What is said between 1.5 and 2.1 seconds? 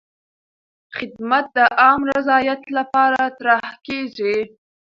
د عامه